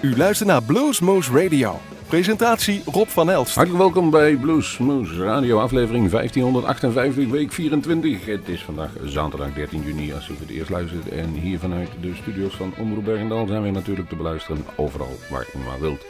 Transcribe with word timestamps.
U 0.00 0.16
luistert 0.16 0.48
naar 0.48 0.62
Bluesmoose 0.62 1.42
Radio. 1.42 1.80
Presentatie 2.08 2.82
Rob 2.84 3.08
van 3.08 3.30
Elst. 3.30 3.54
Hartelijk 3.54 3.82
welkom 3.82 4.10
bij 4.10 4.36
Bluesmoose 4.36 5.24
Radio, 5.24 5.58
aflevering 5.58 6.10
1558, 6.10 7.28
week 7.28 7.52
24. 7.52 8.26
Het 8.26 8.48
is 8.48 8.62
vandaag 8.62 8.90
zaterdag 9.04 9.52
13 9.54 9.82
juni 9.82 10.12
als 10.12 10.28
u 10.28 10.32
voor 10.32 10.46
het 10.46 10.56
eerst 10.56 10.70
luistert. 10.70 11.08
En 11.08 11.28
hier 11.32 11.58
vanuit 11.58 11.88
de 12.00 12.14
studios 12.14 12.54
van 12.54 12.74
Omroep 12.78 13.04
Bergendal 13.04 13.46
zijn 13.46 13.62
we 13.62 13.70
natuurlijk 13.70 14.08
te 14.08 14.16
beluisteren 14.16 14.64
overal 14.76 15.18
waar 15.30 15.46
u 15.54 15.58
maar 15.58 15.80
wilt. 15.80 16.04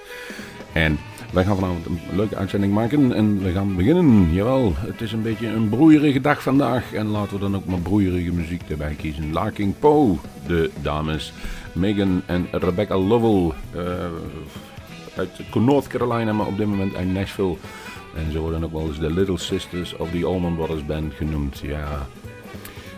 En 0.73 0.99
wij 1.33 1.45
gaan 1.45 1.55
vanavond 1.55 1.87
een 1.87 2.01
leuke 2.13 2.37
uitzending 2.37 2.73
maken 2.73 3.13
en 3.13 3.43
we 3.43 3.53
gaan 3.53 3.77
beginnen. 3.77 4.33
Jawel, 4.33 4.73
het 4.77 5.01
is 5.01 5.13
een 5.13 5.23
beetje 5.23 5.47
een 5.47 5.69
broeierige 5.69 6.21
dag 6.21 6.43
vandaag 6.43 6.93
en 6.93 7.07
laten 7.07 7.35
we 7.35 7.41
dan 7.41 7.57
ook 7.57 7.67
maar 7.67 7.81
broeierige 7.81 8.33
muziek 8.33 8.63
erbij 8.69 8.95
kiezen. 8.95 9.33
Larking 9.33 9.75
Poe, 9.79 10.17
de 10.47 10.71
dames 10.83 11.33
Megan 11.79 12.23
en 12.27 12.49
Rebecca 12.51 12.97
Lovell 12.97 13.57
uh, 13.77 13.83
uit 15.17 15.55
North 15.55 15.87
Carolina, 15.87 16.33
maar 16.33 16.47
op 16.47 16.57
dit 16.57 16.67
moment 16.67 16.95
uit 16.95 17.13
Nashville. 17.13 17.57
En 18.17 18.33
ze 18.33 18.39
worden 18.39 18.65
ook 18.65 18.73
wel 18.73 18.87
eens 18.87 18.99
de 18.99 19.13
Little 19.13 19.39
Sisters 19.39 19.97
of 19.97 20.11
the 20.11 20.27
Allman 20.27 20.57
Brothers 20.57 20.87
Band 20.87 21.15
genoemd. 21.15 21.59
Ja, 21.59 22.07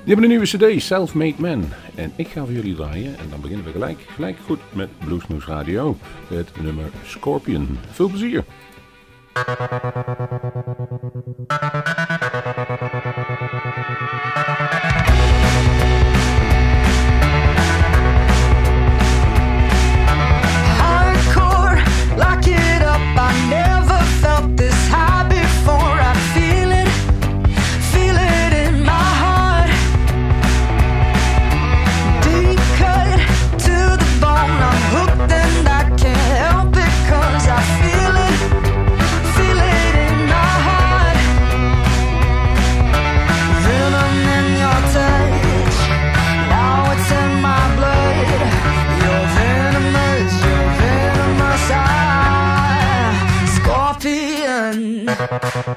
die 0.04 0.14
hebben 0.14 0.24
een 0.24 0.30
nieuwe 0.30 0.74
cd, 0.76 0.82
Self-Made 0.82 1.34
Man. 1.36 1.64
En 1.94 2.12
ik 2.16 2.28
ga 2.28 2.40
voor 2.40 2.52
jullie 2.52 2.74
draaien. 2.74 3.18
En 3.18 3.26
dan 3.30 3.40
beginnen 3.40 3.66
we 3.66 3.72
gelijk, 3.72 3.98
gelijk 4.14 4.36
goed 4.46 4.60
met 4.72 4.88
Bluesmoose 5.04 5.46
Radio. 5.46 5.96
Het 6.28 6.50
nummer 6.62 6.84
Scorpion. 7.04 7.78
Veel 7.90 8.08
plezier. 8.08 8.44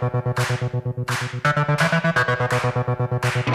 Thank 0.04 1.48
you. 3.48 3.53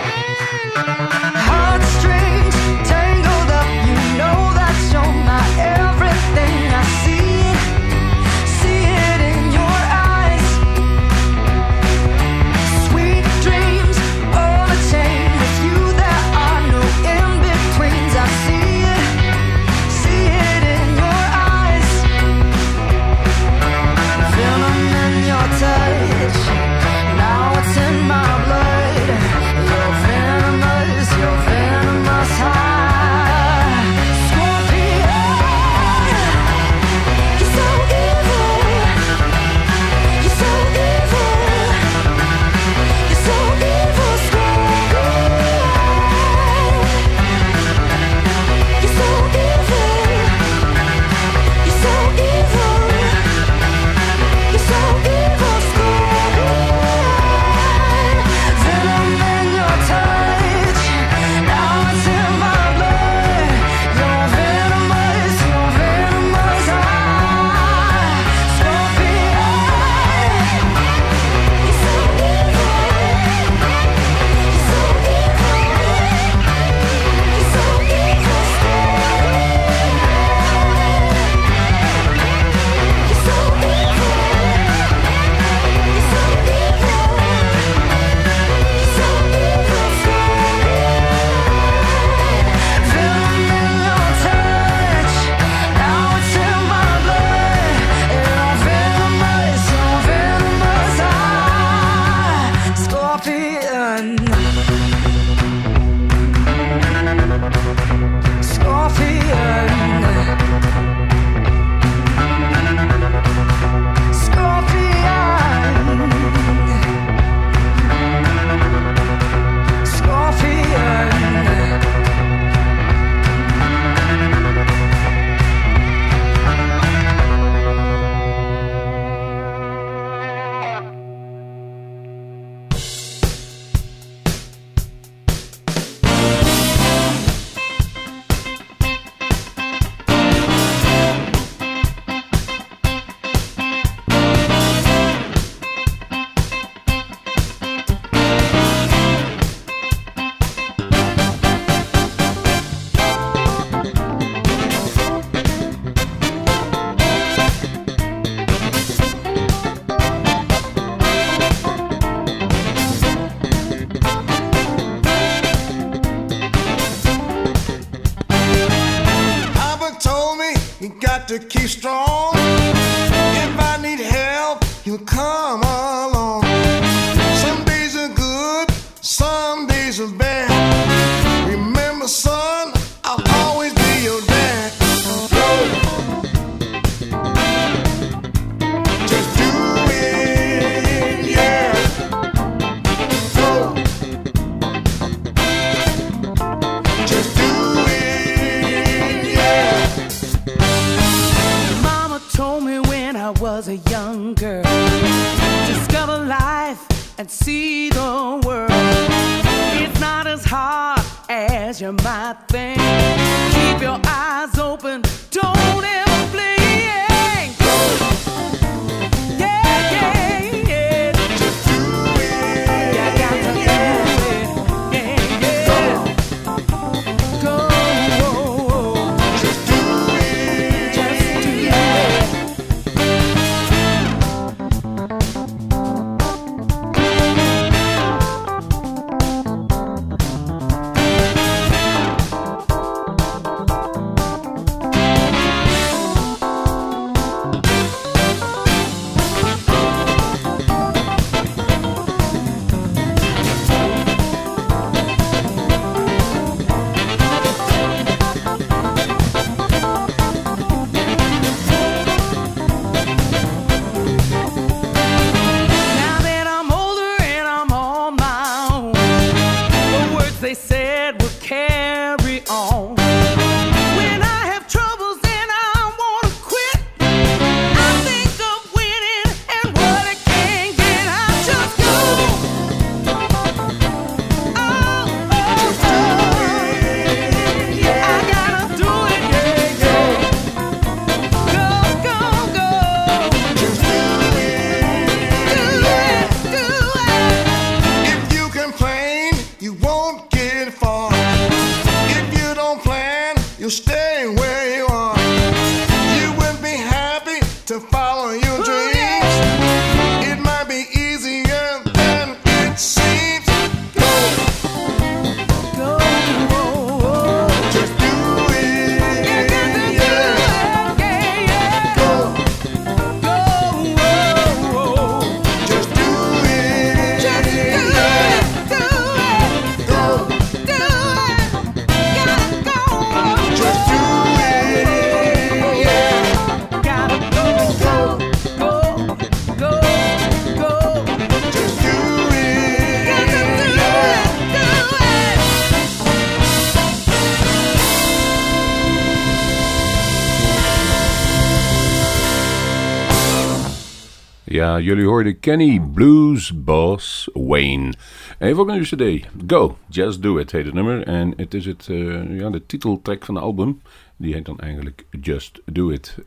Ja, 354.59 354.81
jullie 354.81 355.07
hoorden 355.07 355.41
Kenny 355.41 355.81
Blues 355.95 356.65
Boss 356.65 357.29
Wayne. 357.33 357.93
Even 358.39 358.59
ook 358.59 358.69
een 358.69 358.81
nieuwe 358.81 359.21
cd. 359.21 359.29
Go, 359.47 359.77
Just 359.89 360.23
Do 360.23 360.39
It 360.39 360.53
heet 360.53 360.65
het 360.65 360.75
nummer. 360.75 361.03
En 361.03 361.33
het 361.37 361.55
is 361.55 361.65
het, 361.65 361.87
eh, 361.91 362.39
ja, 362.39 362.51
de 362.51 362.67
titeltrack 362.67 363.25
van 363.25 363.35
de 363.35 363.41
album. 363.41 363.81
Die 364.17 364.35
heet 364.35 364.45
dan 364.45 364.59
eigenlijk 364.59 365.05
Just 365.21 365.61
Do 365.65 365.91
It. 365.91 366.19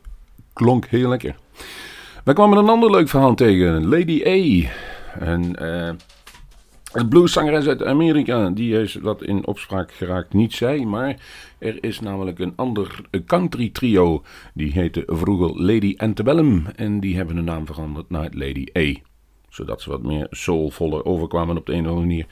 Klonk 0.52 0.86
heel 0.86 1.08
lekker. 1.08 1.34
We 2.24 2.32
kwamen 2.32 2.58
een 2.58 2.68
ander 2.68 2.90
leuk 2.90 3.08
verhaal 3.08 3.34
tegen. 3.34 3.88
Lady 3.88 4.22
A. 4.26 4.70
En 5.18 5.56
eh 5.56 5.94
een 6.92 7.08
blueszangeres 7.08 7.66
uit 7.66 7.84
Amerika. 7.84 8.50
Die 8.50 8.80
is 8.80 8.94
wat 8.94 9.22
in 9.22 9.46
opspraak 9.46 9.92
geraakt. 9.92 10.34
Niet 10.34 10.52
zij, 10.52 10.84
maar 10.84 11.16
er 11.58 11.84
is 11.84 12.00
namelijk 12.00 12.38
een 12.38 12.52
ander 12.56 13.00
country 13.26 13.70
trio. 13.70 14.22
Die 14.54 14.72
heette 14.72 15.02
vroeger 15.06 15.62
Lady 15.62 15.94
Antebellum. 15.96 16.66
En 16.76 17.00
die 17.00 17.16
hebben 17.16 17.36
hun 17.36 17.44
naam 17.44 17.66
veranderd 17.66 18.10
naar 18.10 18.28
Lady 18.32 18.66
A. 18.78 18.94
Zodat 19.48 19.82
ze 19.82 19.90
wat 19.90 20.02
meer 20.02 20.26
soulvoller 20.30 21.04
overkwamen 21.04 21.56
op 21.56 21.66
de 21.66 21.72
een 21.72 21.80
of 21.80 21.86
andere 21.86 22.06
manier. 22.06 22.26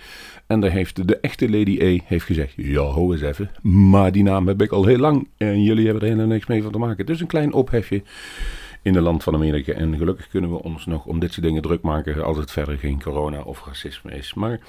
En 0.46 0.60
daar 0.60 0.70
heeft 0.70 1.08
de 1.08 1.16
echte 1.20 1.50
Lady 1.50 1.78
A 1.82 2.04
heeft 2.04 2.24
gezegd: 2.24 2.52
Ja, 2.56 2.82
ho 2.82 3.12
eens 3.12 3.22
even. 3.22 3.50
Maar 3.62 4.12
die 4.12 4.22
naam 4.22 4.46
heb 4.46 4.62
ik 4.62 4.72
al 4.72 4.84
heel 4.84 4.98
lang. 4.98 5.28
En 5.36 5.62
jullie 5.62 5.84
hebben 5.84 6.02
er 6.02 6.08
helemaal 6.08 6.32
niks 6.32 6.46
mee 6.46 6.62
van 6.62 6.72
te 6.72 6.78
maken. 6.78 7.06
Dus 7.06 7.20
een 7.20 7.26
klein 7.26 7.52
ophefje 7.52 8.02
in 8.82 8.94
het 8.94 9.02
land 9.02 9.22
van 9.22 9.34
Amerika. 9.34 9.72
En 9.72 9.96
gelukkig 9.96 10.28
kunnen 10.28 10.50
we 10.50 10.62
ons 10.62 10.86
nog 10.86 11.04
om 11.06 11.18
dit 11.18 11.32
soort 11.32 11.46
dingen 11.46 11.62
druk 11.62 11.82
maken. 11.82 12.24
als 12.24 12.36
het 12.36 12.50
verder 12.50 12.78
geen 12.78 13.02
corona 13.02 13.40
of 13.42 13.64
racisme 13.66 14.12
is. 14.12 14.34
Maar 14.34 14.60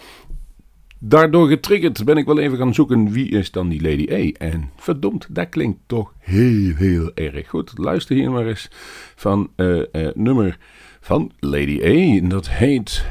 daardoor 1.00 1.48
getriggerd 1.48 2.06
ben 2.06 2.18
ik 2.18 2.26
wel 2.26 2.40
even 2.40 2.58
gaan 2.58 2.74
zoeken. 2.74 3.12
wie 3.12 3.30
is 3.30 3.52
dan 3.52 3.70
die 3.70 3.82
Lady 3.82 4.08
A? 4.12 4.46
En 4.46 4.70
verdomd, 4.76 5.36
dat 5.36 5.50
klinkt 5.50 5.80
toch 5.86 6.14
heel, 6.18 6.76
heel 6.76 7.12
erg 7.14 7.50
goed. 7.50 7.72
Luister 7.78 8.16
hier 8.16 8.32
maar 8.32 8.48
eens 8.48 8.68
van 9.16 9.50
eh 9.56 9.80
eh, 9.92 10.16
nummer 10.16 10.58
van 11.00 11.32
Lady 11.40 11.80
A. 11.84 12.18
En 12.18 12.30
dat 12.30 12.50
heet 12.50 13.06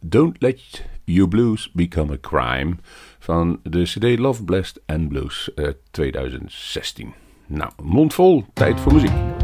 Don't 0.00 0.36
Let 0.38 0.84
Your 1.04 1.28
Blues 1.28 1.70
Become 1.72 2.12
a 2.12 2.18
Crime. 2.20 2.76
Van 3.18 3.60
de 3.62 3.82
CD 3.82 4.18
Love, 4.18 4.44
Blessed 4.44 4.82
and 4.86 5.08
Blues 5.08 5.54
eh, 5.54 5.68
2016. 5.90 7.12
Nou, 7.46 7.70
mondvol, 7.82 8.44
tijd 8.52 8.80
voor 8.80 8.92
muziek. 8.92 9.37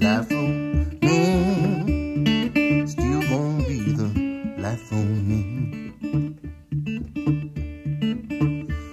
life 0.00 0.30
on 0.30 0.98
me. 1.02 2.86
Still 2.86 3.20
gonna 3.22 3.64
be 3.64 3.92
the 3.92 4.08
life 4.58 4.92
on 4.92 5.28
me. 5.28 5.42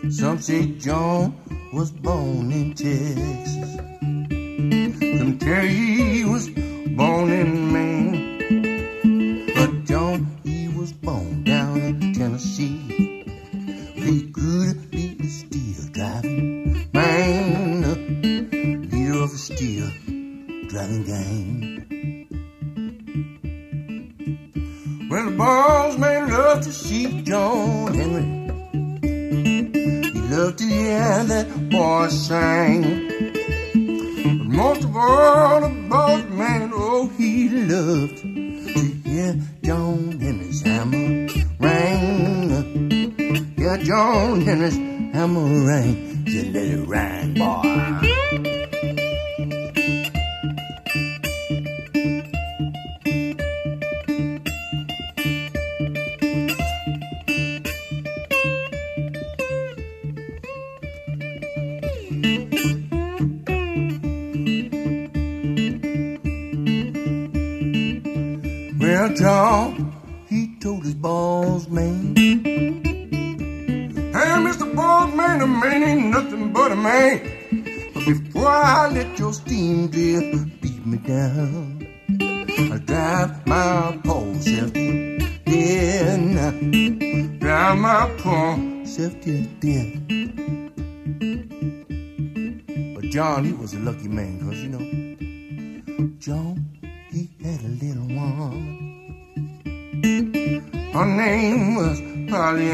Some 0.10 0.40
say 0.40 0.66
John 0.80 1.38
was 1.74 1.92
born 1.92 2.52
in 2.52 2.74
Texas. 2.74 3.76
Some 5.20 5.38
tell 5.40 5.66
he 5.66 6.26
was 6.26 6.50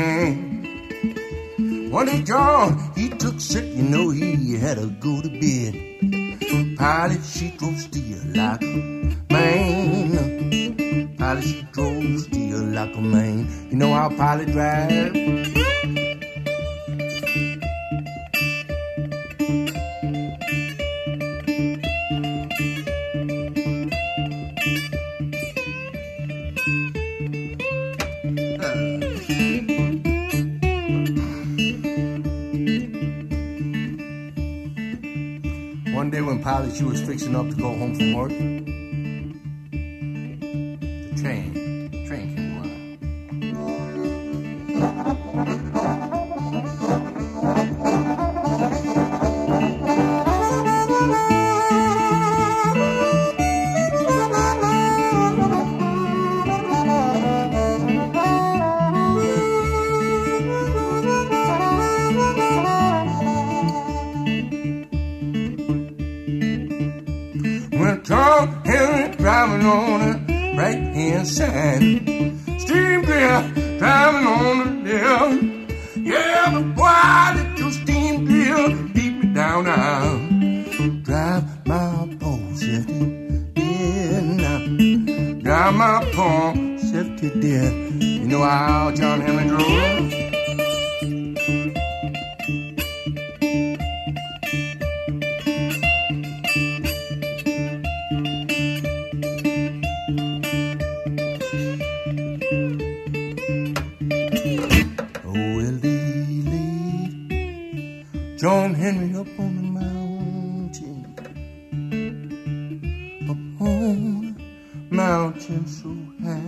Polly 0.01 0.25
Ann. 0.25 1.91
One 1.91 2.05
day 2.05 2.21
John, 2.23 2.91
he 2.95 3.09
took 3.09 3.39
sick, 3.39 3.65
you 3.65 3.83
know 3.83 4.09
he 4.09 4.57
had 4.57 4.77
to 4.77 4.87
go 4.87 5.21
to 5.21 5.29
bed. 5.29 5.75
Pilot, 6.77 7.23
she 7.23 7.51
drove 7.51 7.79
steel 7.79 8.17
like 8.33 8.61
a 8.63 8.65
man. 9.29 11.15
Pilot, 11.17 11.43
she 11.43 11.61
drove 11.71 12.19
steel 12.21 12.59
like 12.59 12.95
a 12.95 13.01
man. 13.01 13.47
You 13.69 13.77
know 13.77 13.93
how 13.93 14.09
pilot 14.09 14.51
drive? 14.51 15.13
She 36.75 36.83
was 36.83 37.01
fixing 37.01 37.35
up 37.35 37.49
to 37.49 37.55
go 37.55 37.75
home 37.75 37.95
from 37.95 38.13
work, 38.13 38.31
potential 115.41 115.97
hand. 116.21 116.40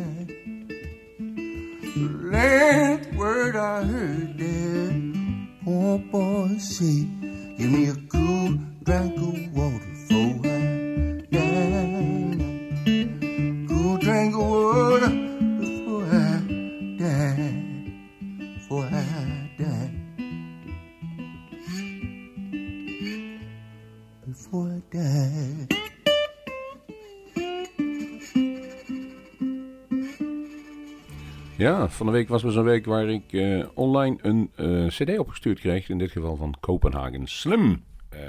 Van 32.04 32.12
de 32.12 32.18
week 32.18 32.30
was 32.30 32.44
weer 32.44 32.52
zo'n 32.52 32.64
week 32.64 32.86
waar 32.86 33.10
ik 33.10 33.34
eh, 33.34 33.68
online 33.74 34.18
een 34.22 34.52
eh, 34.56 34.88
cd 34.88 35.20
opgestuurd 35.20 35.60
kreeg. 35.60 35.90
In 35.90 35.98
dit 35.98 36.12
geval 36.12 36.36
van 36.36 36.56
Kopenhagen 36.60 37.28
Slim. 37.28 37.84
Eh 38.10 38.20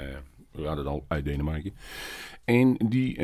we 0.51 0.67
hadden 0.67 0.85
het 0.85 0.93
al 0.93 1.05
uit 1.07 1.25
Denemarken. 1.25 1.73
En 2.45 2.77
die 2.77 3.21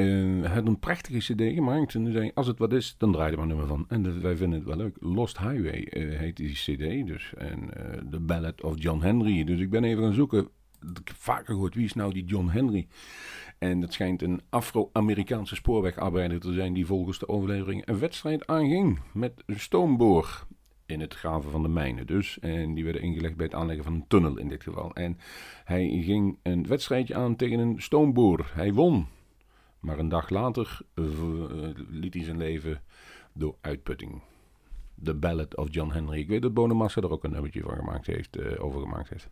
had 0.48 0.68
een 0.68 0.80
prachtige 0.80 1.34
cd 1.34 1.54
gemaakt. 1.54 1.96
En 1.96 2.04
die 2.04 2.14
zei, 2.14 2.32
als 2.34 2.48
het 2.48 2.58
wat 2.58 2.74
is, 2.74 2.96
dan 2.98 3.12
draai 3.12 3.32
je 3.32 3.38
er 3.38 3.42
maar 3.42 3.50
een 3.50 3.58
nummer 3.58 3.76
van. 3.78 3.86
En 3.90 4.22
wij 4.22 4.36
vinden 4.36 4.60
het 4.60 4.68
wel 4.68 4.78
leuk. 4.78 4.96
Lost 5.00 5.38
Highway 5.38 5.88
heet 6.18 6.38
die 6.38 6.52
cd 6.52 7.08
dus. 7.08 7.34
En 7.38 7.70
The 8.10 8.20
Ballad 8.20 8.62
of 8.62 8.82
John 8.82 9.02
Henry. 9.02 9.44
Dus 9.44 9.60
ik 9.60 9.70
ben 9.70 9.84
even 9.84 10.04
gaan 10.04 10.14
zoeken. 10.14 10.48
Ik 10.82 11.08
heb 11.08 11.18
vaker 11.18 11.54
gehoord, 11.54 11.76
wie 11.76 11.86
is 11.86 11.94
nou 11.94 12.14
die 12.14 12.26
John 12.26 12.48
Henry? 12.48 12.88
En 13.58 13.80
dat 13.80 13.94
schijnt 13.94 14.22
een 14.22 14.42
Afro-Amerikaanse 14.50 15.56
spoorwegarbeider 15.56 16.40
te 16.40 16.54
zijn 16.54 16.74
die 16.74 16.86
volgens 16.86 17.20
de 17.20 17.28
overlevering 17.28 17.88
een 17.88 18.00
wedstrijd 18.00 18.48
aanging 18.48 19.00
met 19.14 19.44
een 19.46 19.60
stoomboor 19.60 20.46
in 20.86 21.00
het 21.00 21.14
graven 21.14 21.52
van 21.52 21.62
de 21.62 21.68
mijnen 21.68 22.08
dus. 22.08 22.40
En 22.40 22.74
die 22.74 22.84
werden 22.84 23.02
ingelegd 23.02 23.36
bij 23.36 23.46
het 23.46 23.56
aanleggen 23.56 23.84
van 23.84 23.94
een 23.94 24.08
tunnel 24.08 24.38
in 24.38 24.48
dit 24.48 24.64
geval. 24.64 24.94
En 24.94 25.18
hij 25.64 26.02
ging 26.04 26.40
een 26.44 26.68
wedstrijdje 26.68 27.16
aan 27.16 27.36
tegen 27.36 27.60
een 27.60 27.82
stoomboor. 27.82 28.52
Hij 28.54 28.74
won. 28.74 29.08
Maar 29.80 30.00
een 30.00 30.10
dag 30.10 30.30
later 30.30 30.80
eh, 30.94 31.06
liet 31.90 32.14
hij 32.14 32.24
zijn 32.24 32.38
leven 32.38 32.82
door 33.34 33.56
uitputting. 33.62 34.22
The 35.04 35.14
Ballad 35.14 35.56
of 35.56 35.68
John 35.72 35.92
Henry. 35.92 36.20
Ik 36.20 36.28
weet 36.28 36.42
dat 36.42 36.54
Bonamassa 36.54 37.02
er 37.02 37.12
ook 37.12 37.24
een 37.24 37.32
nummertje 37.32 37.62
van 37.62 37.76
gemaakt 37.76 38.08
heeft, 38.08 38.36
eh, 38.36 38.64
over 38.64 38.82
gemaakt 38.82 39.10
heeft. 39.10 39.30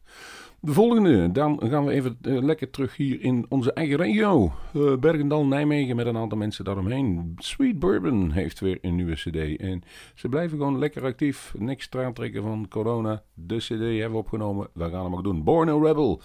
De 0.59 0.73
volgende, 0.73 1.31
dan 1.31 1.61
gaan 1.63 1.85
we 1.85 1.91
even 1.91 2.17
eh, 2.21 2.41
lekker 2.41 2.69
terug 2.69 2.95
hier 2.95 3.21
in 3.21 3.45
onze 3.49 3.73
eigen 3.73 3.97
regio. 3.97 4.53
Eh, 4.73 4.95
Bergendal, 4.95 5.45
Nijmegen 5.45 5.95
met 5.95 6.05
een 6.05 6.17
aantal 6.17 6.37
mensen 6.37 6.65
daaromheen. 6.65 7.35
Sweet 7.37 7.79
Bourbon 7.79 8.31
heeft 8.31 8.59
weer 8.59 8.77
een 8.81 8.95
nieuwe 8.95 9.13
cd. 9.13 9.57
En 9.59 9.83
ze 10.15 10.29
blijven 10.29 10.57
gewoon 10.57 10.79
lekker 10.79 11.03
actief. 11.03 11.53
Niks 11.57 11.87
trekken 11.87 12.43
van 12.43 12.67
corona. 12.69 13.23
De 13.33 13.57
cd 13.57 13.69
hebben 13.69 14.11
we 14.11 14.17
opgenomen. 14.17 14.67
We 14.73 14.89
gaan 14.89 15.03
hem 15.03 15.15
ook 15.15 15.23
doen. 15.23 15.43
Born 15.43 15.69
a 15.69 15.87
Rebel 15.87 16.21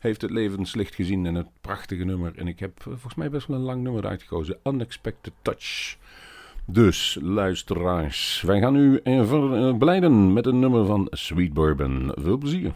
heeft 0.00 0.20
het 0.20 0.30
levenslicht 0.30 0.94
gezien 0.94 1.26
en 1.26 1.34
het 1.34 1.48
prachtige 1.60 2.04
nummer. 2.04 2.32
En 2.36 2.48
ik 2.48 2.58
heb 2.58 2.82
volgens 2.82 3.14
mij 3.14 3.30
best 3.30 3.46
wel 3.46 3.56
een 3.56 3.62
lang 3.62 3.82
nummer 3.82 4.06
uitgekozen. 4.06 4.58
Unexpected 4.64 5.32
Touch. 5.42 5.96
Dus 6.68 7.18
luisteraars, 7.22 8.42
wij 8.46 8.60
gaan 8.60 8.76
u 8.76 9.00
eh, 9.02 9.28
verblijden 9.28 10.32
met 10.32 10.46
een 10.46 10.58
nummer 10.58 10.86
van 10.86 11.06
Sweet 11.10 11.52
Bourbon. 11.52 12.12
Veel 12.14 12.36
plezier. 12.36 12.72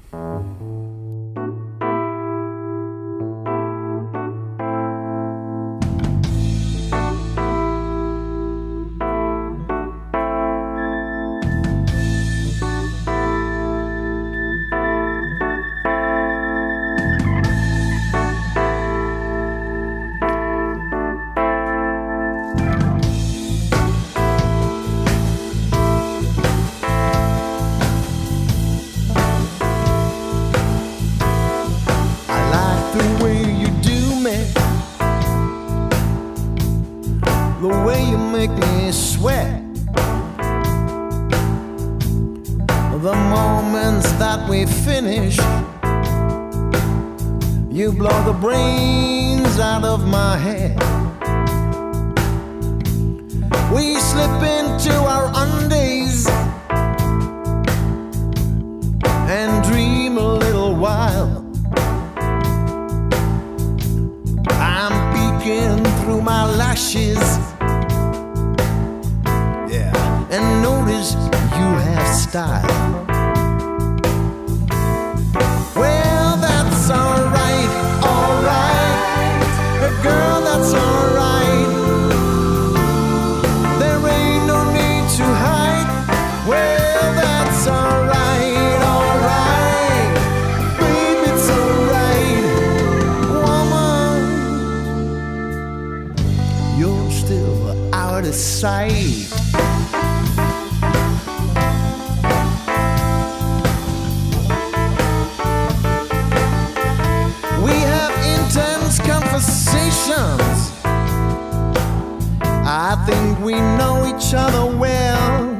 We 113.50 113.56
know 113.78 114.06
each 114.06 114.32
other 114.32 114.64
well. 114.78 115.56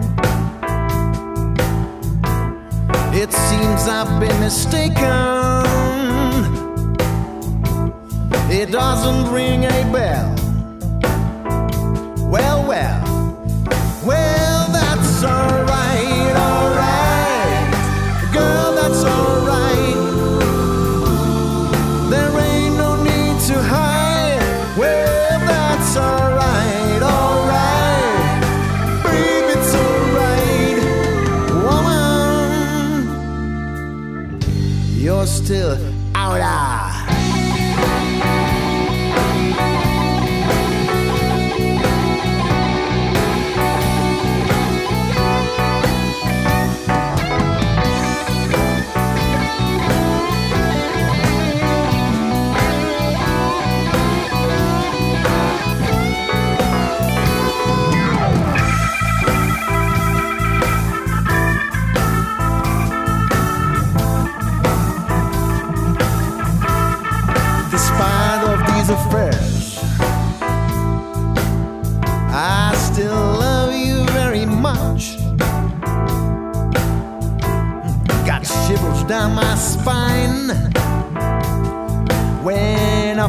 It 3.13 3.33
seems 3.33 3.89
I've 3.89 4.21
been 4.21 4.39
mistaken. 4.39 5.05
It 8.49 8.71
doesn't 8.71 9.33
ring 9.33 9.65
a 9.65 9.93
bell. 9.93 10.30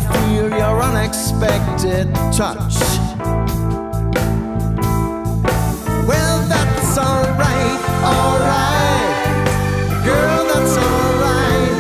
Feel 0.10 0.50
your 0.50 0.82
unexpected 0.82 2.14
touch. 2.34 2.76
Well, 6.08 6.40
that's 6.48 6.98
alright, 6.98 7.82
alright. 8.04 9.46
Girl, 10.04 10.46
that's 10.52 10.78
alright. 10.78 11.76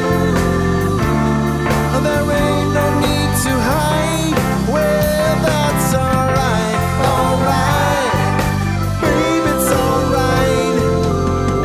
There 2.03 2.31
ain't 2.31 2.73
no 2.73 2.85
need 2.99 3.31
to 3.45 3.53
hide. 3.69 4.37
Well, 4.73 5.35
that's 5.45 5.93
alright, 5.93 6.79
alright. 7.11 8.13
Baby, 9.01 9.49
it's 9.53 9.71
alright. 9.85 10.77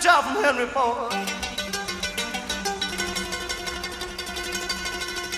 Job 0.00 0.24
from 0.24 0.42
Henry 0.42 0.64
Ford. 0.64 1.12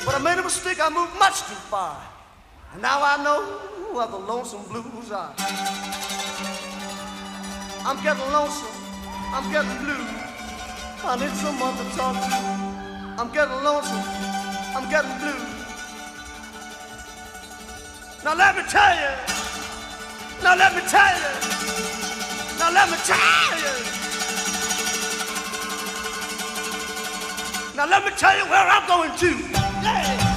But 0.07 0.15
I 0.15 0.19
made 0.23 0.39
a 0.39 0.43
mistake, 0.43 0.79
I 0.81 0.89
moved 0.89 1.19
much 1.19 1.41
too 1.49 1.59
far. 1.67 2.01
And 2.73 2.81
now 2.81 3.03
I 3.03 3.21
know 3.25 3.43
what 3.91 4.13
the 4.13 4.19
lonesome 4.19 4.63
blues 4.71 5.11
are. 5.11 5.35
I'm 7.85 8.01
getting 8.05 8.23
lonesome, 8.31 8.71
I'm 9.35 9.51
getting 9.51 9.77
blue. 9.83 10.07
I 11.05 11.17
need 11.19 11.35
someone 11.35 11.77
to 11.79 11.97
talk 11.97 12.15
to. 12.15 12.37
I'm 13.19 13.33
getting 13.33 13.65
lonesome, 13.65 14.05
I'm 14.77 14.89
getting 14.89 15.19
blue. 15.19 15.43
Now 18.23 18.35
let 18.37 18.57
me 18.57 18.63
tell 18.71 18.95
you, 18.95 19.11
now 20.41 20.55
let 20.55 20.73
me 20.77 20.83
tell 20.87 21.15
you, 21.19 21.33
now 22.61 22.71
let 22.71 22.89
me 22.89 22.97
tell 23.03 23.59
you. 23.59 24.02
Now 27.75 27.87
let 27.87 28.05
me 28.05 28.11
tell 28.19 28.37
you 28.37 28.45
where 28.51 28.67
I'm 28.69 28.87
going 28.87 29.17
to. 29.17 29.31
Yeah. 29.83 30.33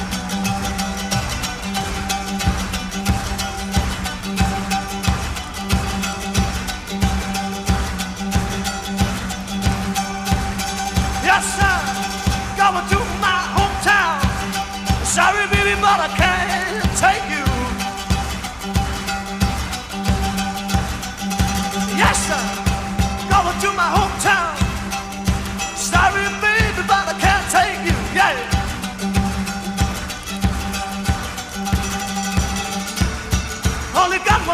Yes, 11.26 11.43
sir. 11.58 11.76
Going 12.56 12.88
to 12.88 13.00
my 13.19 13.38
hometown. 13.56 14.21
Sorry, 15.04 15.45
baby, 15.48 15.76
but 15.82 16.00
I 16.00 16.08
can't 16.15 16.35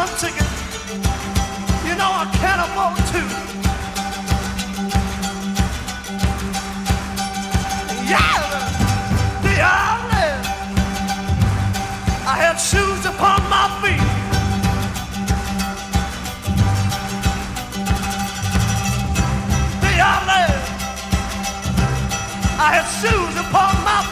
one 0.02 0.18
ticket. 0.18 0.48
You 1.86 1.94
know 2.00 2.10
I 2.22 2.26
can't 2.40 2.60
afford 2.66 2.96
two. 3.12 3.28
Yeah, 8.12 8.38
the 9.46 9.56
island. 9.62 10.42
I 12.32 12.36
had 12.44 12.56
shoes 12.70 13.02
upon 13.12 13.38
my 13.54 13.66
feet. 13.80 14.08
The 19.84 19.94
island. 20.16 20.62
I 22.66 22.68
had 22.76 22.86
shoes 23.00 23.34
upon 23.44 23.72
my 23.84 24.00
feet. 24.06 24.11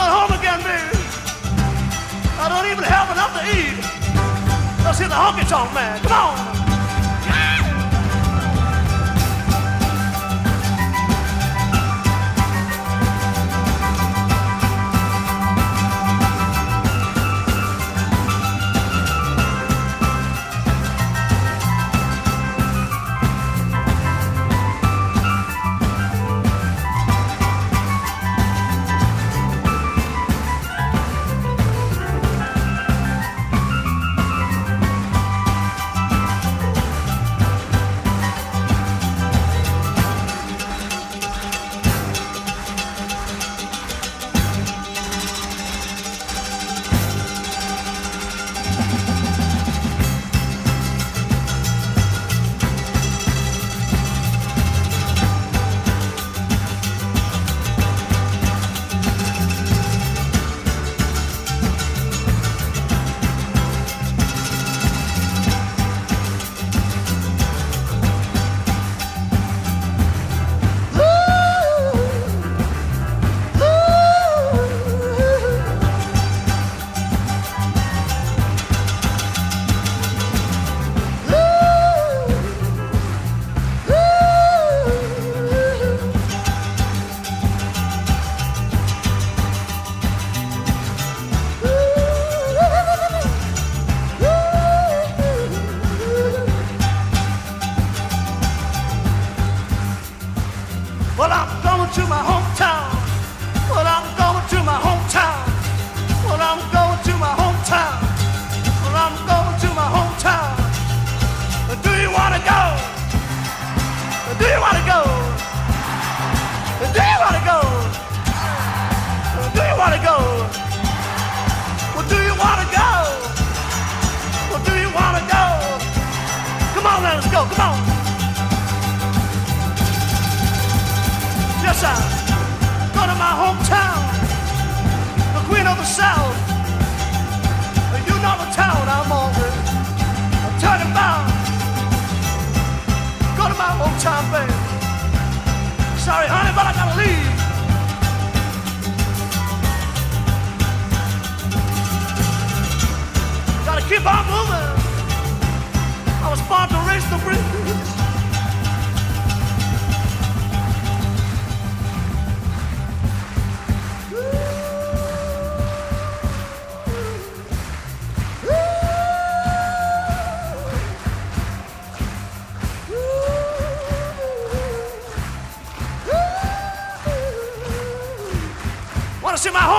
Going 0.00 0.12
home 0.12 0.32
again, 0.32 0.60
baby. 0.64 0.96
I 2.40 2.48
don't 2.48 2.72
even 2.72 2.84
have 2.84 3.10
enough 3.12 3.36
to 3.36 3.42
eat. 3.52 3.76
Let's 4.82 4.98
hear 4.98 5.08
the 5.08 5.14
honky 5.14 5.46
tonk 5.46 5.74
man. 5.74 6.00
Come 6.00 6.12
on. 6.12 6.49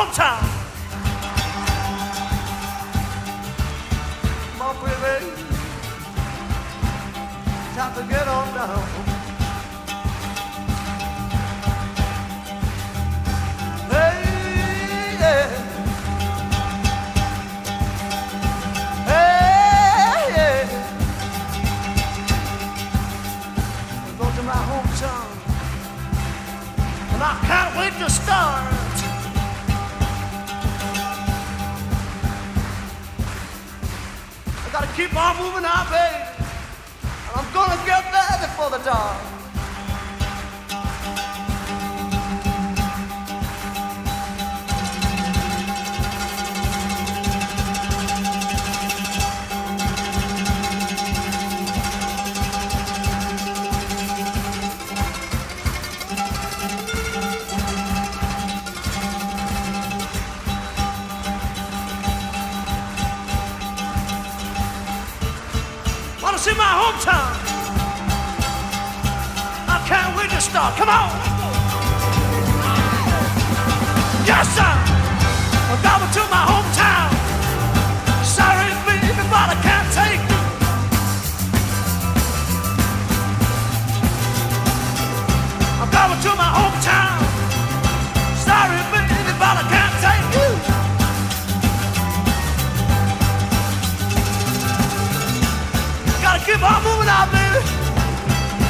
long 0.02 0.12
time. 0.14 0.51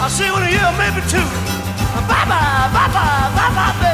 I'll 0.02 0.10
see 0.10 0.26
you 0.26 0.36
in 0.36 0.42
a 0.42 0.50
year, 0.50 0.72
maybe 0.82 1.00
two. 1.08 1.22
Bye 2.10 2.26
bye, 2.26 2.70
bye 2.74 2.90
bye, 2.90 3.30
bye 3.38 3.54
bye, 3.54 3.90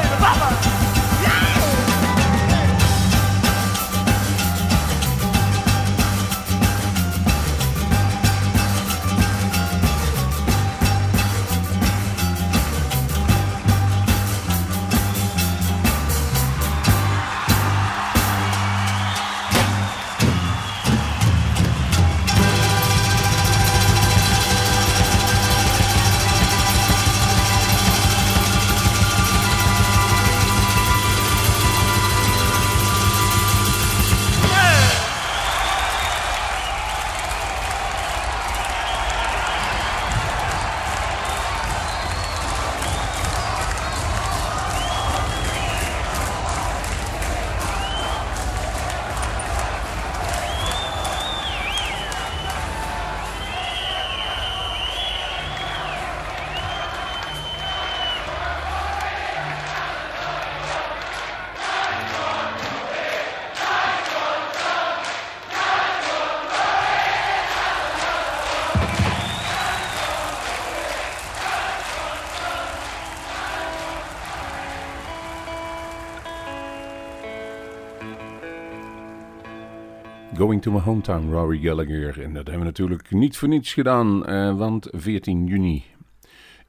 To 80.48 80.70
my 80.70 80.80
hometown, 80.80 81.30
Rory 81.30 81.58
Gallagher. 81.58 82.22
En 82.22 82.34
dat 82.34 82.46
hebben 82.46 82.58
we 82.58 82.64
natuurlijk 82.64 83.10
niet 83.10 83.36
voor 83.36 83.48
niets 83.48 83.72
gedaan, 83.72 84.26
eh, 84.26 84.56
want 84.56 84.88
14 84.90 85.46
juni 85.46 85.84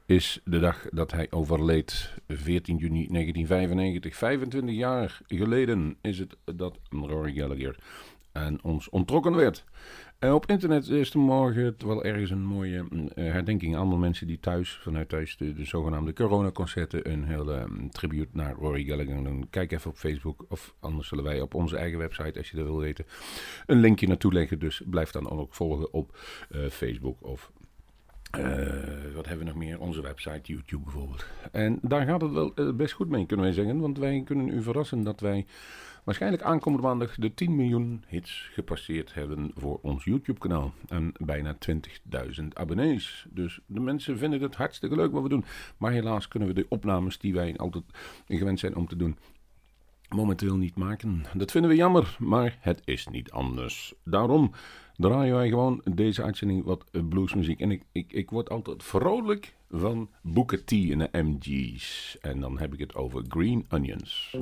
is 0.06 0.40
de 0.44 0.58
dag 0.58 0.86
dat 0.90 1.12
hij 1.12 1.26
overleed. 1.30 2.14
14 2.28 2.76
juni 2.76 3.06
1995, 3.10 4.16
25 4.16 4.74
jaar 4.74 5.20
geleden 5.26 5.96
is 6.00 6.18
het 6.18 6.36
dat 6.44 6.78
Rory 6.90 7.32
Gallagher 7.32 7.76
aan 8.32 8.58
ons 8.62 8.88
ontrokken 8.88 9.36
werd. 9.36 9.64
Eh, 10.20 10.34
op 10.34 10.46
internet 10.46 10.88
is 10.88 11.14
er 11.14 11.18
morgen 11.18 11.74
wel 11.78 12.04
ergens 12.04 12.30
een 12.30 12.44
mooie 12.44 12.84
mm, 12.90 13.08
eh, 13.08 13.32
herdenking. 13.32 13.76
Allemaal 13.76 13.98
mensen 13.98 14.26
die 14.26 14.40
thuis, 14.40 14.78
vanuit 14.82 15.08
thuis, 15.08 15.36
de, 15.36 15.52
de 15.52 15.64
zogenaamde 15.64 16.12
coronaconcerten, 16.12 17.10
een 17.10 17.24
hele 17.24 17.66
mm, 17.66 17.90
tribute 17.90 18.28
naar 18.32 18.54
Rory 18.54 18.84
Gallagher 18.84 19.24
doen. 19.24 19.46
Kijk 19.50 19.72
even 19.72 19.90
op 19.90 19.96
Facebook, 19.96 20.44
of 20.48 20.74
anders 20.80 21.08
zullen 21.08 21.24
wij 21.24 21.40
op 21.40 21.54
onze 21.54 21.76
eigen 21.76 21.98
website, 21.98 22.38
als 22.38 22.50
je 22.50 22.56
dat 22.56 22.66
wil 22.66 22.78
weten, 22.78 23.04
een 23.66 23.80
linkje 23.80 24.06
naartoe 24.06 24.32
leggen. 24.32 24.58
Dus 24.58 24.82
blijf 24.86 25.10
dan 25.10 25.30
ook 25.30 25.54
volgen 25.54 25.92
op 25.92 26.18
eh, 26.50 26.66
Facebook 26.66 27.16
of 27.22 27.52
wat 29.14 29.26
hebben 29.26 29.38
we 29.46 29.52
nog 29.52 29.62
meer? 29.62 29.80
Onze 29.80 30.02
website, 30.02 30.52
YouTube 30.52 30.84
bijvoorbeeld. 30.84 31.26
En 31.52 31.78
daar 31.82 32.06
gaat 32.06 32.20
het 32.20 32.32
wel 32.32 32.74
best 32.74 32.92
goed 32.92 33.08
mee, 33.08 33.26
kunnen 33.26 33.46
wij 33.46 33.54
zeggen. 33.54 33.80
Want 33.80 33.98
wij 33.98 34.22
kunnen 34.24 34.48
u 34.48 34.62
verrassen 34.62 35.02
dat 35.02 35.20
wij 35.20 35.46
waarschijnlijk 36.10 36.42
aankomende 36.42 36.86
maandag 36.86 37.14
de 37.14 37.34
10 37.34 37.56
miljoen 37.56 38.04
hits 38.06 38.50
gepasseerd 38.52 39.14
hebben 39.14 39.50
voor 39.54 39.78
ons 39.82 40.04
YouTube-kanaal. 40.04 40.72
En 40.88 41.12
bijna 41.18 41.56
20.000 41.68 42.46
abonnees. 42.52 43.26
Dus 43.30 43.60
de 43.66 43.80
mensen 43.80 44.18
vinden 44.18 44.42
het 44.42 44.54
hartstikke 44.54 44.96
leuk 44.96 45.12
wat 45.12 45.22
we 45.22 45.28
doen. 45.28 45.44
Maar 45.76 45.92
helaas 45.92 46.28
kunnen 46.28 46.48
we 46.48 46.54
de 46.54 46.66
opnames 46.68 47.18
die 47.18 47.34
wij 47.34 47.56
altijd 47.56 47.84
gewend 48.28 48.58
zijn 48.58 48.76
om 48.76 48.88
te 48.88 48.96
doen 48.96 49.18
momenteel 50.08 50.56
niet 50.56 50.76
maken. 50.76 51.24
Dat 51.34 51.50
vinden 51.50 51.70
we 51.70 51.76
jammer, 51.76 52.16
maar 52.18 52.58
het 52.60 52.82
is 52.84 53.06
niet 53.06 53.30
anders. 53.30 53.94
Daarom 54.04 54.52
draaien 54.96 55.34
wij 55.34 55.48
gewoon 55.48 55.82
deze 55.84 56.22
uitzending 56.22 56.64
wat 56.64 56.84
bluesmuziek. 57.08 57.60
En 57.60 57.70
ik, 57.70 57.82
ik, 57.92 58.12
ik 58.12 58.30
word 58.30 58.50
altijd 58.50 58.82
vrolijk 58.82 59.54
van 59.70 60.08
Booker 60.22 60.64
T 60.64 60.72
en 60.72 60.98
de 60.98 61.08
MG's. 61.12 62.18
En 62.20 62.40
dan 62.40 62.58
heb 62.58 62.72
ik 62.72 62.78
het 62.78 62.94
over 62.94 63.24
Green 63.28 63.66
Onions. 63.68 64.36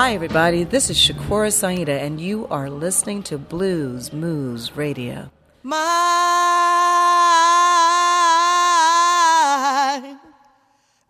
Hi, 0.00 0.14
everybody. 0.14 0.62
This 0.62 0.90
is 0.90 0.96
Shakura 0.96 1.52
Saida, 1.52 2.00
and 2.00 2.20
you 2.20 2.46
are 2.52 2.70
listening 2.70 3.24
to 3.24 3.36
Blues 3.36 4.12
Moose 4.12 4.76
Radio. 4.76 5.28
My 5.64 5.74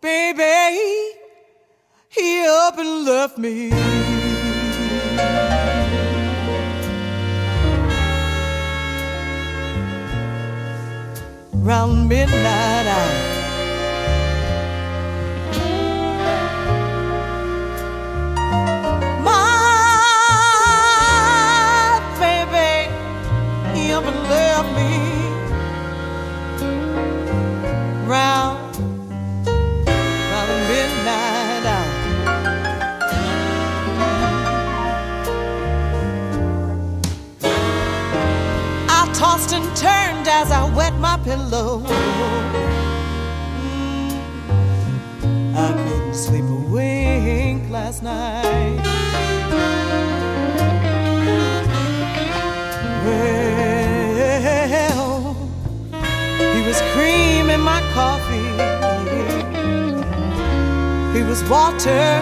baby, 0.01 1.19
he 2.09 2.47
up 2.47 2.79
and 2.79 3.05
left 3.05 3.37
me. 3.37 3.69
Round 11.53 12.09
midnight 12.09 12.87
hour. 12.87 13.18
Turned 39.79 40.27
as 40.27 40.51
I 40.51 40.69
wet 40.75 40.93
my 40.99 41.17
pillow. 41.23 41.79
Mm, 43.63 44.11
I 45.55 45.71
couldn't 45.71 46.13
sleep 46.13 46.43
a 46.43 46.61
wink 46.73 47.69
last 47.69 48.03
night. 48.03 48.79
Well, 53.99 55.33
he 56.53 56.61
was 56.67 56.81
cream 56.91 57.49
in 57.49 57.61
my 57.61 57.81
coffee. 57.93 58.51
He 61.15 61.23
was 61.23 61.41
water 61.49 62.21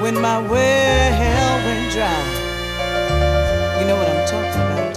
when 0.00 0.14
my 0.20 0.38
well 0.48 1.56
went 1.66 1.92
dry. 1.92 2.22
You 3.80 3.84
know 3.88 3.96
what 3.96 4.08
I'm 4.08 4.26
talking 4.28 4.62
about, 4.62 4.94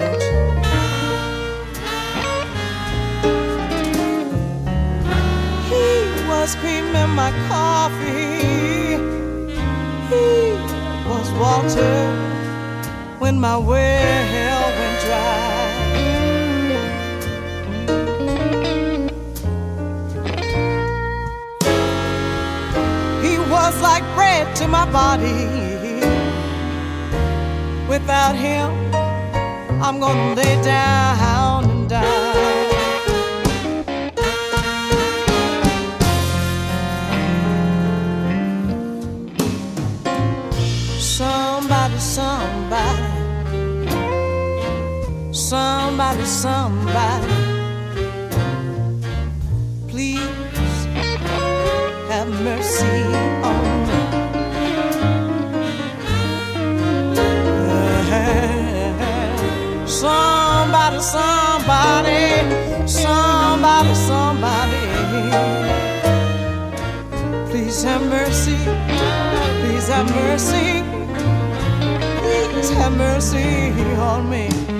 was 6.43 6.55
cream 6.55 6.93
in 6.93 7.09
my 7.11 7.31
coffee. 7.47 8.97
He 10.11 10.27
was 11.09 11.27
water 11.43 11.95
when 13.17 13.39
my 13.39 13.55
well 13.55 14.63
went 14.77 14.97
dry. 15.05 15.63
He 23.25 23.33
was 23.53 23.81
like 23.81 24.03
bread 24.13 24.53
to 24.57 24.67
my 24.67 24.85
body. 24.91 25.45
Without 27.87 28.35
him, 28.35 28.69
I'm 29.81 29.97
gonna 30.01 30.35
lay 30.35 30.61
down 30.61 31.69
and 31.69 31.89
die. 31.89 32.62
Somebody, 45.83 46.25
somebody, 46.25 47.33
please 49.89 50.85
have 52.09 52.29
mercy 52.47 53.03
on 53.51 53.63
me. 53.87 53.99
Somebody, 59.85 60.99
somebody, 61.15 62.23
somebody, 62.87 63.93
somebody, 64.09 64.85
please 67.49 67.83
have 67.83 68.03
mercy, 68.07 68.57
please 69.59 69.87
have 69.89 70.09
mercy, 70.15 70.81
please 72.21 72.69
have 72.71 72.95
mercy 72.97 73.71
on 73.99 74.29
me. 74.29 74.72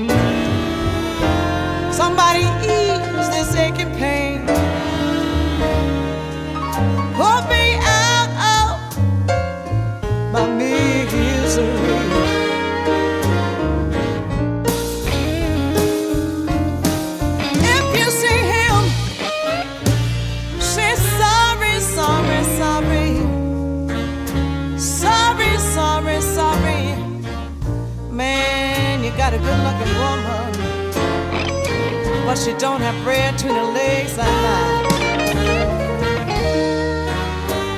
But 32.34 32.39
she 32.39 32.53
don't 32.53 32.81
have 32.81 32.97
bread 33.03 33.36
between 33.36 33.53
her 33.53 33.71
legs 33.73 34.17
like 34.17 34.38
mine. 34.47 34.86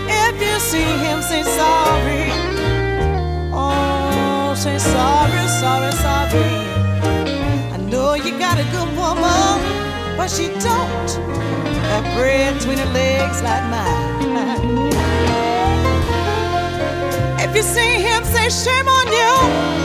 If 0.07 0.35
you 0.41 0.59
see 0.71 0.91
him, 1.05 1.21
say 1.21 1.43
sorry. 1.43 2.27
Oh, 3.51 4.53
say 4.55 4.77
sorry, 4.77 5.45
sorry, 5.59 5.91
sorry. 6.05 6.51
I 7.75 7.77
know 7.91 8.13
you 8.13 8.39
got 8.39 8.57
a 8.57 8.63
good 8.75 8.91
woman, 8.95 9.59
but 10.15 10.29
she 10.29 10.47
don't 10.63 11.09
have 11.91 12.05
bread 12.15 12.53
between 12.57 12.77
her 12.77 12.91
legs 12.93 13.41
like 13.43 13.65
mine. 13.75 14.89
If 17.43 17.53
you 17.53 17.61
see 17.61 17.95
him, 18.07 18.23
say 18.23 18.47
shame 18.47 18.87
on 18.87 19.07
you. 19.19 19.84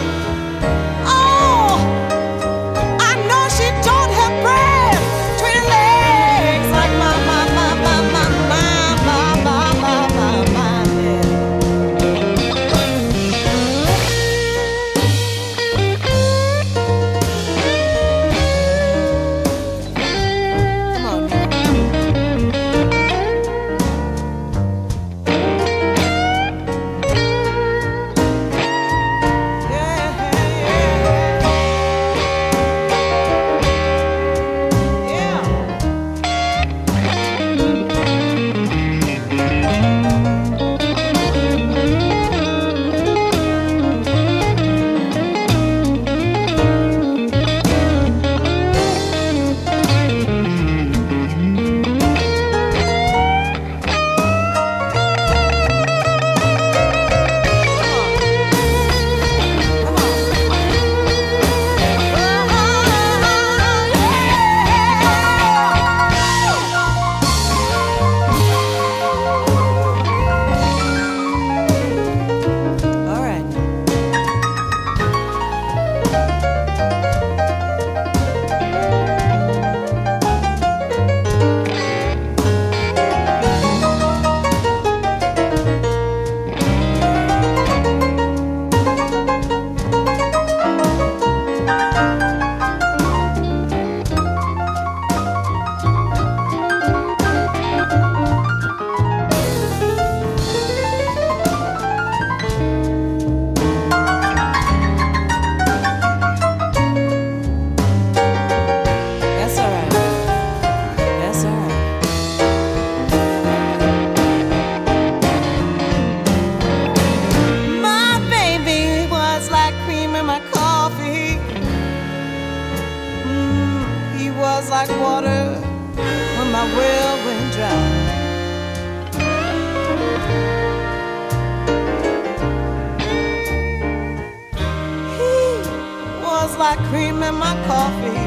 Cream 136.88 137.22
in 137.22 137.34
my 137.34 137.54
coffee. 137.66 138.26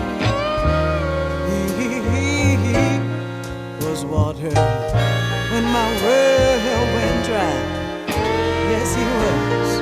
He 1.50 1.58
was 3.86 4.06
water 4.06 4.54
when 5.52 5.66
my 5.78 5.90
well 6.04 6.86
went 6.96 7.26
dry. 7.26 7.56
Yes, 8.72 8.96
he 8.96 9.04
was. 9.04 9.73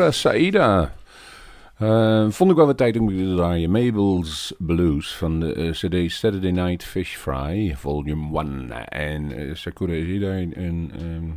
Shakura 0.00 0.10
Saida. 0.10 0.92
Eh, 1.76 2.30
vond 2.30 2.50
ik 2.50 2.56
wel 2.56 2.66
wat 2.66 2.76
tijd 2.76 2.98
om 2.98 3.08
te 3.08 3.34
draaien. 3.36 3.70
Mabel's 3.70 4.54
Blues 4.58 5.16
van 5.16 5.40
de 5.40 5.54
eh, 5.54 5.70
CD 5.70 6.12
Saturday 6.12 6.50
Night 6.50 6.84
Fish 6.84 7.16
Fry, 7.16 7.74
Volume 7.76 8.38
1. 8.38 8.70
En 8.88 9.32
eh, 9.32 9.54
Sakura 9.54 9.92
Saida, 9.92 10.32
een 10.36 10.92
ehm, 10.94 11.30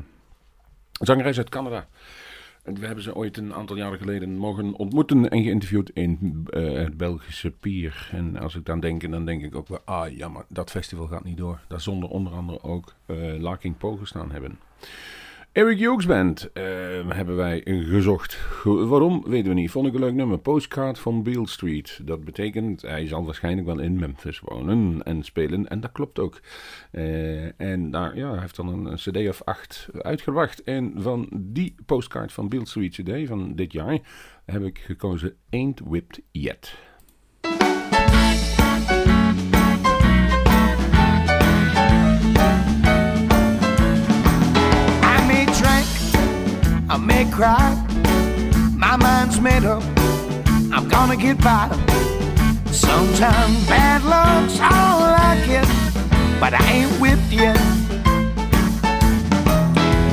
zangeres 0.91 1.37
uit 1.37 1.49
Canada. 1.49 1.87
We 2.63 2.85
hebben 2.85 3.03
ze 3.03 3.15
ooit 3.15 3.37
een 3.37 3.53
aantal 3.53 3.75
jaren 3.75 3.97
geleden 3.97 4.37
mogen 4.37 4.73
ontmoeten 4.73 5.29
en 5.29 5.43
geïnterviewd 5.43 5.89
in 5.89 6.45
het 6.49 6.97
Belgische 6.97 7.51
Pier. 7.51 8.09
En 8.11 8.37
als 8.37 8.55
ik 8.55 8.65
dan 8.65 8.79
denk, 8.79 9.11
dan 9.11 9.25
denk 9.25 9.43
ik 9.43 9.55
ook 9.55 9.67
wel, 9.67 9.81
ah 9.85 10.17
ja, 10.17 10.27
maar 10.27 10.45
dat 10.47 10.71
festival 10.71 11.07
gaat 11.07 11.23
niet 11.23 11.37
door. 11.37 11.59
Daar 11.67 11.81
zonder 11.81 12.09
onder 12.09 12.33
andere 12.33 12.63
ook 12.63 12.93
eh 13.05 13.15
Larking 13.39 13.77
Poe 13.77 13.97
gestaan 13.97 14.31
hebben. 14.31 14.59
Eric 15.53 15.79
Hughes 15.79 16.05
Band 16.05 16.51
eh, 16.51 16.63
hebben 17.07 17.35
wij 17.35 17.61
gezocht. 17.65 18.39
Waarom, 18.63 19.23
weten 19.27 19.47
we 19.47 19.53
niet. 19.53 19.71
Vond 19.71 19.87
ik 19.87 19.93
een 19.93 19.99
leuk 19.99 20.13
nummer. 20.13 20.37
Postcard 20.37 20.99
van 20.99 21.23
Beale 21.23 21.47
Street. 21.47 21.99
Dat 22.03 22.23
betekent, 22.23 22.81
hij 22.81 23.07
zal 23.07 23.25
waarschijnlijk 23.25 23.67
wel 23.67 23.79
in 23.79 23.99
Memphis 23.99 24.39
wonen 24.39 25.03
en 25.03 25.23
spelen. 25.23 25.67
En 25.67 25.79
dat 25.79 25.91
klopt 25.91 26.19
ook. 26.19 26.39
Eh, 26.91 27.61
en 27.61 27.91
daar, 27.91 28.17
ja, 28.17 28.31
hij 28.31 28.39
heeft 28.39 28.55
dan 28.55 28.67
een, 28.67 28.85
een 28.85 28.95
cd 28.95 29.29
of 29.29 29.41
acht 29.43 29.89
uitgebracht. 29.91 30.63
En 30.63 30.93
van 30.95 31.29
die 31.35 31.75
postcard 31.85 32.33
van 32.33 32.49
Beale 32.49 32.67
Street 32.67 32.91
cd 32.91 33.27
van 33.27 33.55
dit 33.55 33.71
jaar 33.73 33.99
heb 34.45 34.63
ik 34.63 34.77
gekozen 34.77 35.35
Ain't 35.49 35.79
Whipped 35.79 36.21
Yet. 36.31 36.77
I 46.93 46.97
may 46.97 47.25
cry. 47.31 47.73
My 48.77 48.95
mind's 48.97 49.41
made 49.41 49.63
up, 49.63 49.81
I'm 50.71 50.87
gonna 50.87 51.17
get 51.17 51.41
by. 51.41 51.67
Sometimes 52.67 53.67
bad 53.67 54.03
luck's 54.03 54.59
all 54.59 55.01
I 55.01 55.41
get, 55.47 55.65
but 56.39 56.53
I 56.53 56.63
ain't 56.71 56.91
whipped 57.01 57.31
yet. 57.31 57.57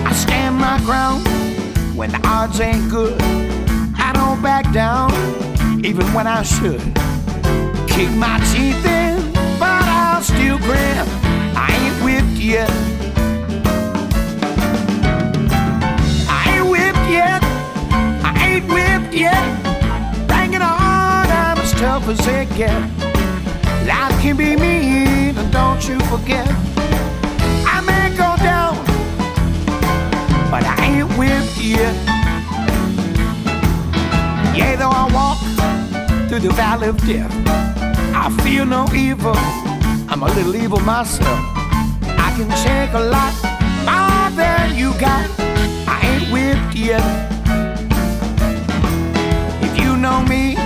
I 0.07 0.13
stand 0.15 0.57
my 0.57 0.81
ground 0.87 1.29
when 1.95 2.13
the 2.13 2.21
odds 2.27 2.59
ain't 2.61 2.91
good. 2.91 3.21
I 3.99 4.15
don't 4.15 4.41
back 4.41 4.73
down, 4.73 5.13
even 5.85 6.07
when 6.15 6.27
I 6.27 6.43
should. 6.43 6.81
Kick 7.93 8.11
my 8.17 8.41
teeth 8.55 8.87
in, 8.87 9.33
but 9.61 9.85
I'll 9.85 10.23
still 10.23 10.57
grin. 10.57 11.07
I 11.55 11.69
ain't 11.79 12.03
whipped 12.03 12.41
yet. 12.41 13.00
Ain't 18.61 18.73
whipped 18.73 19.15
yet. 19.15 20.29
Bang 20.29 20.55
on, 20.57 20.63
I'm 20.63 21.59
as 21.59 21.73
tough 21.73 22.07
as 22.09 22.27
it 22.27 22.49
get. 22.57 22.79
Life 23.87 24.21
can 24.21 24.37
be 24.37 24.55
mean, 24.57 25.37
and 25.39 25.53
don't 25.53 25.83
you 25.89 25.99
forget. 26.13 26.47
I 27.67 27.81
may 27.81 28.11
go 28.11 28.37
down, 28.37 28.77
but 30.51 30.65
I 30.65 30.77
ain't 30.85 31.09
whipped 31.19 31.57
yet. 31.59 31.95
Yeah, 34.55 34.77
though 34.77 34.91
I 34.91 35.09
walk 35.15 35.39
through 36.29 36.41
the 36.41 36.53
valley 36.53 36.89
of 36.89 36.99
death, 37.07 37.33
I 38.15 38.29
feel 38.43 38.67
no 38.67 38.87
evil. 38.95 39.37
I'm 40.11 40.23
a 40.23 40.27
little 40.35 40.55
evil 40.55 40.81
myself. 40.81 41.41
I 42.03 42.31
can 42.37 42.51
take 42.63 42.93
a 42.93 43.01
lot 43.01 43.33
more 43.89 44.31
than 44.37 44.77
you 44.77 44.93
got. 45.01 45.27
I 45.89 46.01
ain't 46.05 46.33
whipped 46.33 46.75
yet. 46.75 47.40
Know 50.11 50.23
me, 50.23 50.57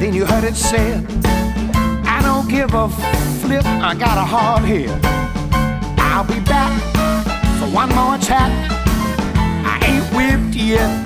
then 0.00 0.12
you 0.12 0.26
heard 0.26 0.42
it 0.42 0.56
said. 0.56 1.06
I 2.04 2.20
don't 2.20 2.48
give 2.48 2.74
a 2.74 2.88
flip, 3.40 3.64
I 3.64 3.94
got 3.94 4.18
a 4.18 4.26
hard 4.34 4.64
head. 4.64 4.90
I'll 5.96 6.24
be 6.24 6.40
back 6.40 6.74
for 7.60 7.68
one 7.72 7.90
more 7.90 8.16
attack. 8.16 8.50
I 9.64 9.78
ain't 9.86 10.06
whipped 10.16 10.56
yet. 10.56 11.05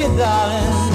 it, 0.00 0.16
darling. 0.16 0.85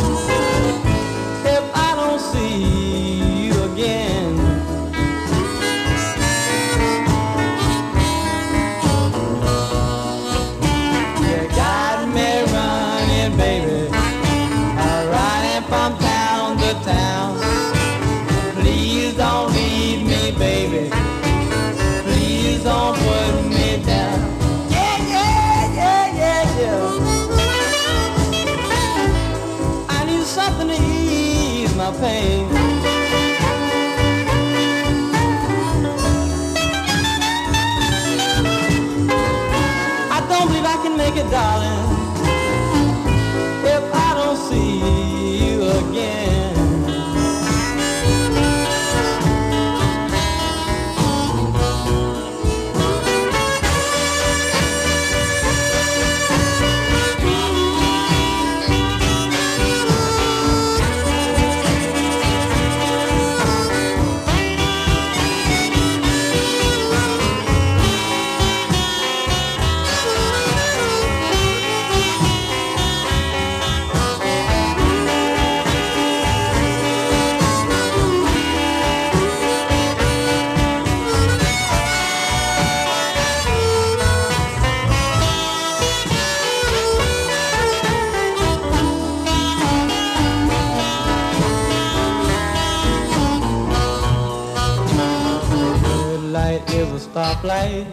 A 97.44 97.48
stoplight. 97.48 97.88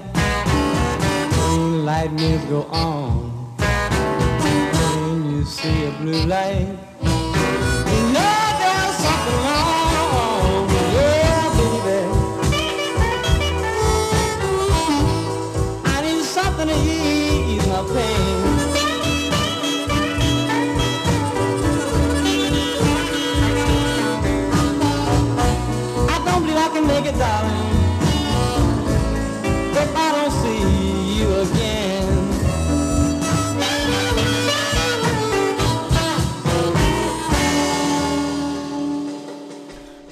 Green 1.32 1.84
light 1.84 2.12
means 2.12 2.44
go 2.46 2.62
on. 2.64 3.30
When 5.00 5.30
you 5.30 5.44
see 5.44 5.86
a 5.86 5.90
blue 5.92 6.26
light, 6.26 6.67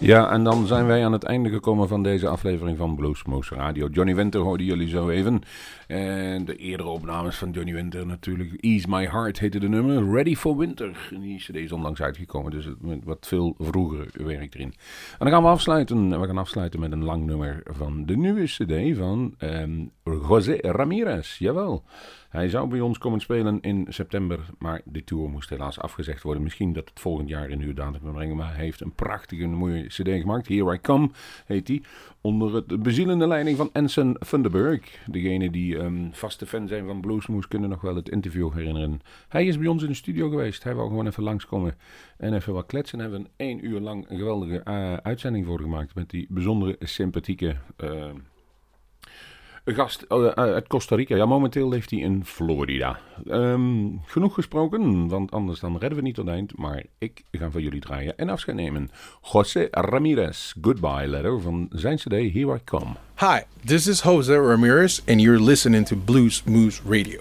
Ja, 0.07 0.31
en 0.31 0.45
dan 0.45 0.67
zijn 0.67 0.87
wij 0.87 1.05
aan 1.05 1.13
het 1.13 1.25
einde 1.25 1.51
gekomen 1.51 1.89
van 1.89 2.03
deze 2.03 2.29
aflevering 2.29 2.77
van 2.77 2.97
Bluesmoose 2.97 3.55
Radio. 3.55 3.89
Johnny 3.89 4.15
Winter 4.15 4.41
hoorden 4.41 4.67
jullie 4.67 4.89
zo 4.89 5.09
even. 5.09 5.41
En 5.87 6.45
de 6.45 6.57
eerdere 6.57 6.89
opnames 6.89 7.37
van 7.37 7.51
Johnny 7.51 7.73
Winter 7.73 8.07
natuurlijk. 8.07 8.53
Ease 8.61 8.89
My 8.89 9.07
Heart 9.07 9.39
heette 9.39 9.59
de 9.59 9.69
nummer. 9.69 10.13
Ready 10.13 10.35
for 10.35 10.57
Winter. 10.57 11.09
En 11.15 11.21
die 11.21 11.39
cd 11.39 11.55
is 11.55 11.73
onlangs 11.73 12.03
uitgekomen, 12.03 12.51
dus 12.51 12.69
met 12.81 13.05
wat 13.05 13.27
veel 13.27 13.55
vroeger 13.59 14.07
werk 14.13 14.55
erin. 14.55 14.75
En 15.11 15.19
dan 15.19 15.29
gaan 15.29 15.43
we 15.43 15.49
afsluiten. 15.49 16.21
We 16.21 16.27
gaan 16.27 16.39
afsluiten 16.39 16.81
met 16.81 16.93
een 16.93 17.05
lang 17.05 17.25
nummer 17.25 17.63
van 17.65 18.07
de 18.07 18.17
nieuwe 18.17 18.45
cd 18.45 18.97
van 18.97 19.35
ehm 19.39 19.85
José 20.05 20.59
Ramirez. 20.61 21.39
Jawel. 21.39 21.85
Hij 22.37 22.49
zou 22.49 22.69
bij 22.69 22.81
ons 22.81 22.99
komen 22.99 23.21
spelen 23.21 23.61
in 23.61 23.87
september, 23.89 24.41
maar 24.59 24.81
de 24.85 25.05
tour 25.05 25.29
moest 25.31 25.51
helaas 25.51 25.81
afgezegd 25.81 26.23
worden. 26.23 26.43
Misschien 26.43 26.73
dat 26.73 26.89
het 26.89 27.01
volgend 27.01 27.29
jaar 27.29 27.49
in 27.49 27.61
uw 27.61 27.75
datum 27.75 28.01
kan 28.03 28.13
brengen, 28.13 28.37
maar 28.37 28.55
hij 28.55 28.65
heeft 28.65 28.81
een 28.81 28.93
prachtige 28.93 29.47
mooie 29.47 29.87
cd 29.87 30.09
gemaakt. 30.09 30.49
Here 30.49 30.75
I 30.75 30.81
Come 30.81 31.11
heet 31.47 31.67
die. 31.67 31.83
Onder 32.21 32.55
het 32.55 32.83
bezielende 32.83 33.27
leiding 33.27 33.57
van 33.57 33.71
Anson 33.73 34.17
Thunderberg. 34.19 34.99
Degene 35.07 35.51
die 35.51 35.79
ehm, 35.79 36.11
vaste 36.11 36.47
fan 36.47 36.69
zijn 36.69 36.87
van 36.87 37.01
Bluesmoes 37.01 37.49
kunnen 37.49 37.69
nog 37.69 37.81
wel 37.81 37.97
het 37.97 38.09
interview 38.09 38.53
herinneren. 38.53 39.01
Hij 39.29 39.47
is 39.47 39.59
bij 39.59 39.67
ons 39.69 39.83
in 39.83 39.89
de 39.89 39.95
studio 39.95 40.29
geweest. 40.29 40.63
Hij 40.63 40.75
wou 40.75 40.89
gewoon 40.89 41.07
even 41.07 41.23
langskomen 41.23 41.75
en 42.17 42.35
even 42.35 42.53
wat 42.53 42.67
kletsen. 42.67 42.99
Daar 42.99 43.11
hebben 43.11 43.27
een 43.27 43.47
één 43.47 43.67
uur 43.67 43.81
lang 43.81 44.11
een 44.11 44.19
geweldige 44.19 44.59
eh, 44.59 44.95
uitzending 44.95 45.47
voor 45.47 45.61
gemaakt. 45.61 45.95
Met 45.95 46.11
die 46.11 46.27
bijzondere 46.31 46.77
sympathieke... 46.81 47.57
eh, 47.77 48.11
een 49.67 49.75
gast 49.75 50.03
eh, 50.03 50.27
uit 50.27 50.67
Costa 50.67 50.97
Rica. 50.97 51.17
Ja, 51.17 51.27
momenteel 51.27 51.69
leeft 51.69 51.91
hij 51.91 52.01
in 52.01 52.25
Florida. 52.25 52.99
Ehm, 53.27 53.87
genoeg 54.05 54.35
gesproken, 54.35 55.09
want 55.09 55.31
anders 55.31 55.61
dan 55.61 55.79
redden 55.79 55.99
we 55.99 56.05
niet 56.05 56.15
tot 56.15 56.29
eind. 56.29 56.59
Maar 56.59 56.83
ik 56.99 57.23
ga 57.33 57.51
van 57.51 57.63
jullie 57.63 57.81
draaien 57.81 58.19
en 58.19 58.29
afscheid 58.29 58.57
nemen. 58.57 58.91
José 59.33 59.69
Ramirez, 59.71 60.55
Goodbye 60.61 61.07
Letter 61.07 61.41
van 61.41 61.69
zijn 61.71 61.97
cd 61.97 62.11
Here 62.11 62.55
I 62.55 62.59
Come. 62.65 62.93
Hi, 63.19 63.41
this 63.65 63.87
is 63.87 64.01
Jose 64.01 64.41
Ramirez, 64.41 65.01
and 65.09 65.21
you're 65.21 65.43
listening 65.43 65.87
to 65.87 65.97
Blues 65.97 66.43
Moose 66.45 66.83
Radio. 66.89 67.21